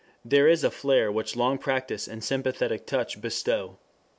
[0.25, 3.77] "There is a flair which long practise and 'sympathetic touch' bestow.